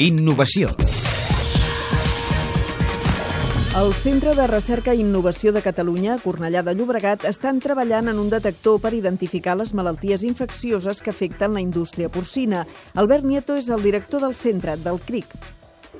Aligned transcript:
Innovació. 0.00 0.72
El 3.78 3.92
Centre 3.94 4.34
de 4.34 4.48
Recerca 4.50 4.90
i 4.90 5.04
Innovació 5.04 5.52
de 5.54 5.62
Catalunya, 5.62 6.16
Cornellà 6.18 6.64
de 6.66 6.74
Llobregat, 6.74 7.22
estan 7.30 7.60
treballant 7.62 8.10
en 8.10 8.18
un 8.18 8.26
detector 8.32 8.80
per 8.82 8.90
identificar 8.98 9.54
les 9.54 9.70
malalties 9.70 10.24
infeccioses 10.26 10.98
que 10.98 11.14
afecten 11.14 11.54
la 11.54 11.62
indústria 11.62 12.10
porcina. 12.10 12.64
Albert 12.98 13.22
Nieto 13.22 13.54
és 13.54 13.70
el 13.70 13.86
director 13.86 14.18
del 14.26 14.34
centre, 14.34 14.74
del 14.82 14.98
CRIC. 14.98 15.30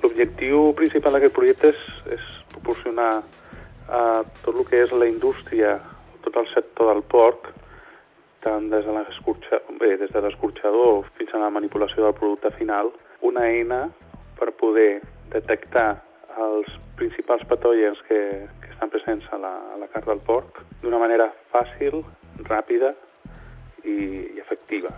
L'objectiu 0.03 0.75
principal 0.75 1.15
d'aquest 1.15 1.39
projecte 1.39 1.71
és, 1.71 1.87
és 2.19 2.27
proporcionar 2.51 3.23
a 3.95 4.03
tot 4.43 4.59
el 4.59 4.67
que 4.67 4.83
és 4.89 4.91
la 4.91 5.07
indústria, 5.07 5.79
tot 6.27 6.43
el 6.43 6.51
sector 6.51 6.91
del 6.91 7.07
porc, 7.07 7.47
tant 8.43 8.67
des 8.75 8.85
de 8.91 10.21
l'escorxador 10.27 11.07
fins 11.15 11.31
a 11.31 11.47
la 11.47 11.55
manipulació 11.55 12.03
del 12.09 12.19
producte 12.19 12.51
final, 12.59 12.91
una 13.25 13.47
eina 13.49 13.87
per 14.39 14.53
poder 14.61 15.01
detectar 15.33 15.89
els 16.41 16.69
principals 16.99 17.45
patògens 17.51 18.01
que, 18.09 18.21
que 18.63 18.71
estan 18.75 18.93
presents 18.93 19.27
a 19.33 19.41
la, 19.41 19.55
a 19.75 19.81
la 19.81 19.89
carn 19.95 20.11
del 20.13 20.23
porc 20.27 20.61
d'una 20.83 21.01
manera 21.03 21.31
fàcil, 21.55 22.03
ràpida 22.47 22.93
i, 23.85 23.97
i 24.35 24.41
efectiva. 24.43 24.93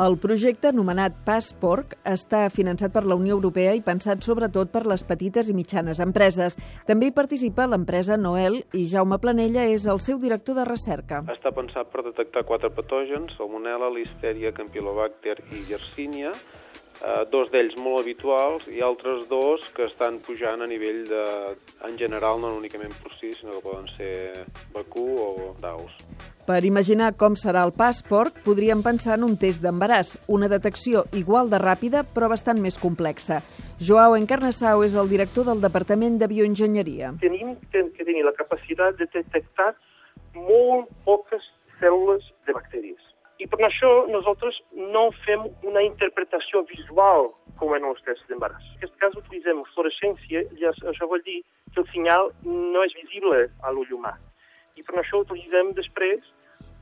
El 0.00 0.14
projecte 0.22 0.68
anomenat 0.70 1.16
Passport 1.26 1.96
està 2.06 2.44
finançat 2.54 2.92
per 2.94 3.02
la 3.10 3.16
Unió 3.18 3.34
Europea 3.34 3.72
i 3.74 3.82
pensat 3.82 4.22
sobretot 4.22 4.70
per 4.70 4.84
les 4.86 5.02
petites 5.02 5.50
i 5.50 5.56
mitjanes 5.56 5.98
empreses. 6.00 6.54
També 6.86 7.08
hi 7.10 7.14
participa 7.16 7.66
l'empresa 7.66 8.16
Noel 8.16 8.60
i 8.70 8.86
Jaume 8.92 9.18
Planella 9.18 9.66
és 9.66 9.88
el 9.90 9.98
seu 9.98 10.22
director 10.22 10.60
de 10.60 10.68
recerca. 10.68 11.24
Està 11.34 11.50
pensat 11.50 11.90
per 11.90 12.06
detectar 12.06 12.46
quatre 12.46 12.70
patògens, 12.70 13.34
Salmonella, 13.34 13.90
Listeria, 13.90 14.54
Campylobacter 14.54 15.40
i 15.50 15.66
Yersinia, 15.72 16.32
eh, 17.00 17.24
dos 17.32 17.50
d'ells 17.52 17.76
molt 17.80 18.02
habituals 18.02 18.66
i 18.70 18.82
altres 18.84 19.26
dos 19.30 19.64
que 19.76 19.86
estan 19.88 20.18
pujant 20.24 20.62
a 20.62 20.68
nivell 20.68 21.02
de, 21.08 21.24
en 21.88 21.96
general, 21.98 22.40
no 22.40 22.54
únicament 22.58 22.94
porcí, 23.02 23.32
sinó 23.36 23.56
que 23.56 23.64
poden 23.64 23.88
ser 23.96 24.44
vacú 24.74 25.06
o 25.24 25.30
d'aus. 25.60 25.92
Per 26.48 26.64
imaginar 26.66 27.12
com 27.20 27.36
serà 27.38 27.62
el 27.66 27.72
passport, 27.76 28.40
podríem 28.44 28.82
pensar 28.82 29.18
en 29.18 29.26
un 29.28 29.36
test 29.38 29.62
d'embaràs, 29.62 30.16
una 30.28 30.48
detecció 30.50 31.04
igual 31.14 31.50
de 31.52 31.60
ràpida 31.62 32.02
però 32.14 32.30
bastant 32.32 32.58
més 32.62 32.78
complexa. 32.80 33.40
Joao 33.78 34.16
Encarnassau 34.18 34.82
és 34.84 34.96
el 34.98 35.12
director 35.12 35.46
del 35.46 35.62
Departament 35.62 36.18
de 36.18 36.28
Bioenginyeria. 36.32 37.14
Tenim 37.22 37.54
que 37.70 38.04
tenir 38.04 38.26
la 38.26 38.34
capacitat 38.36 38.98
de 38.98 39.06
detectar 39.14 39.72
molt 40.34 40.90
poques 41.06 41.46
cèl·lules 41.80 42.26
de 42.46 42.56
bacteris 42.56 43.10
i 43.40 43.46
per 43.48 43.60
això 43.64 43.90
nosaltres 44.12 44.58
no 44.94 45.06
fem 45.24 45.46
una 45.68 45.82
interpretació 45.86 46.62
visual 46.68 47.30
com 47.60 47.72
en 47.76 47.86
els 47.88 48.02
tests 48.04 48.26
d'embaràs. 48.28 48.66
En 48.72 48.76
aquest 48.80 48.98
cas 49.00 49.16
utilitzem 49.16 49.62
fluorescència 49.72 50.44
i 50.58 50.68
això 50.68 51.08
vol 51.08 51.22
dir 51.24 51.40
que 51.72 51.80
el 51.82 51.88
senyal 51.94 52.30
no 52.44 52.84
és 52.84 52.96
visible 52.98 53.46
a 53.64 53.72
l'ull 53.72 53.96
humà. 53.96 54.12
I 54.76 54.84
per 54.86 55.00
això 55.00 55.22
utilitzem 55.24 55.72
després 55.78 56.20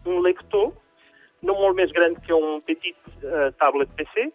un 0.06 0.22
lector 0.26 0.72
no 1.46 1.54
molt 1.54 1.78
més 1.78 1.92
gran 1.94 2.16
que 2.26 2.34
un 2.34 2.60
petit 2.66 2.98
eh, 3.22 3.50
tablet 3.62 3.90
PC, 3.98 4.28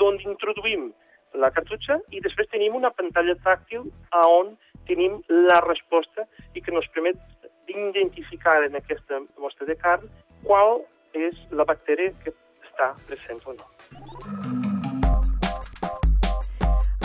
d'on 0.00 0.16
introduïm 0.24 0.88
la 1.36 1.50
cartutxa 1.52 1.98
i 2.14 2.22
després 2.24 2.48
tenim 2.52 2.76
una 2.78 2.90
pantalla 2.96 3.34
tàctil 3.44 3.90
on 4.16 4.54
tenim 4.88 5.18
la 5.28 5.58
resposta 5.66 6.24
i 6.56 6.62
que 6.64 6.72
ens 6.72 6.88
permet 6.94 7.18
d'identificar 7.68 8.62
en 8.64 8.78
aquesta 8.78 9.20
mostra 9.36 9.68
de 9.68 9.76
carn 9.76 10.08
qual 10.46 10.80
és 11.26 11.42
la 11.50 11.66
bactèria 11.68 12.14
que 12.24 12.34
està 12.70 12.94
present 13.08 13.42
o 13.46 13.58
no. 13.58 13.66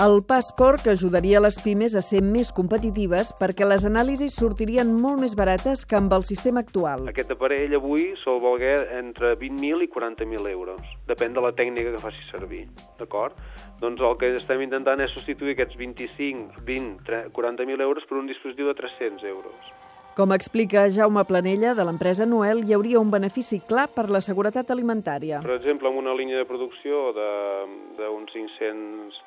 El 0.04 0.24
passport 0.26 0.82
que 0.82 0.90
ajudaria 0.90 1.40
les 1.40 1.60
pimes 1.62 1.94
a 1.96 2.02
ser 2.02 2.24
més 2.26 2.50
competitives 2.58 3.30
perquè 3.38 3.68
les 3.68 3.86
anàlisis 3.86 4.34
sortirien 4.42 4.90
molt 5.04 5.22
més 5.22 5.36
barates 5.38 5.84
que 5.86 6.00
amb 6.00 6.16
el 6.18 6.26
sistema 6.26 6.64
actual. 6.66 7.06
Aquest 7.12 7.30
aparell 7.36 7.76
avui 7.78 8.08
sol 8.24 8.42
valguer 8.42 8.74
entre 8.98 9.36
20.000 9.38 9.86
i 9.86 9.92
40.000 9.94 10.50
euros. 10.50 10.82
Depèn 11.08 11.38
de 11.38 11.46
la 11.46 11.54
tècnica 11.54 11.94
que 11.94 12.02
faci 12.02 12.26
servir, 12.32 12.66
d'acord? 12.98 13.38
Doncs 13.86 14.02
el 14.02 14.18
que 14.18 14.34
estem 14.42 14.66
intentant 14.66 15.06
és 15.06 15.14
substituir 15.14 15.54
aquests 15.54 15.78
25, 15.78 16.66
20, 16.66 17.24
40.000 17.38 17.88
euros 17.88 18.10
per 18.10 18.18
un 18.18 18.34
dispositiu 18.34 18.74
de 18.74 18.78
300 18.82 19.30
euros. 19.30 19.74
Com 20.14 20.30
explica 20.30 20.84
Jaume 20.94 21.24
Planella, 21.26 21.72
de 21.74 21.84
l'empresa 21.88 22.28
Noel, 22.30 22.60
hi 22.70 22.76
hauria 22.76 23.00
un 23.02 23.10
benefici 23.10 23.58
clar 23.66 23.88
per 23.90 24.12
la 24.14 24.20
seguretat 24.22 24.70
alimentària. 24.70 25.40
Per 25.42 25.56
exemple, 25.56 25.90
amb 25.90 25.98
una 26.04 26.14
línia 26.14 26.38
de 26.38 26.46
producció 26.46 27.00
d'uns 27.18 28.36
500 28.36 29.18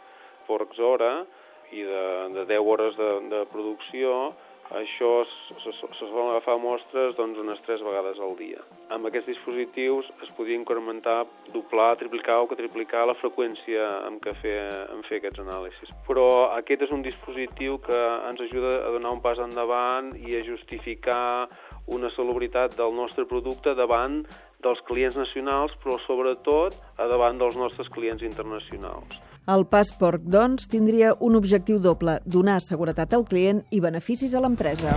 porcs 0.46 0.78
hora 0.78 1.10
i 1.74 1.82
de, 1.82 2.04
de 2.36 2.44
10 2.52 2.70
hores 2.70 2.94
de, 3.00 3.08
de 3.32 3.40
producció, 3.50 4.12
això 4.74 5.10
se, 5.62 5.72
solen 6.00 6.32
agafar 6.32 6.56
mostres 6.58 7.14
doncs, 7.18 7.38
unes 7.38 7.60
tres 7.66 7.82
vegades 7.86 8.18
al 8.18 8.34
dia. 8.38 8.62
Amb 8.90 9.06
aquests 9.06 9.30
dispositius 9.30 10.08
es 10.24 10.32
podia 10.38 10.58
incrementar, 10.58 11.24
doblar, 11.54 11.94
triplicar 12.00 12.40
o 12.42 12.48
quadriplicar 12.50 13.06
la 13.06 13.14
freqüència 13.20 13.86
amb 14.08 14.22
què 14.24 14.34
fer, 14.42 14.58
en 14.90 15.04
fer 15.06 15.20
aquests 15.20 15.44
anàlisis. 15.44 15.94
Però 16.08 16.26
aquest 16.56 16.86
és 16.88 16.94
un 16.94 17.06
dispositiu 17.06 17.78
que 17.86 18.00
ens 18.30 18.42
ajuda 18.48 18.80
a 18.88 18.92
donar 18.96 19.14
un 19.14 19.22
pas 19.22 19.38
endavant 19.38 20.12
i 20.18 20.34
a 20.36 20.44
justificar 20.46 21.46
una 21.86 22.10
celebritat 22.16 22.74
del 22.74 22.94
nostre 22.94 23.26
producte 23.30 23.76
davant 23.78 24.24
dels 24.66 24.82
clients 24.90 25.16
nacionals, 25.20 25.74
però 25.84 25.96
sobretot 26.04 26.76
a 26.98 27.08
davant 27.10 27.38
dels 27.40 27.56
nostres 27.60 27.90
clients 27.94 28.26
internacionals. 28.26 29.20
El 29.46 29.62
passport, 29.70 30.24
doncs, 30.26 30.66
tindria 30.66 31.14
un 31.22 31.38
objectiu 31.38 31.78
doble, 31.78 32.18
donar 32.26 32.58
seguretat 32.64 33.14
al 33.14 33.28
client 33.30 33.62
i 33.70 33.82
beneficis 33.84 34.34
a 34.34 34.42
l'empresa. 34.42 34.96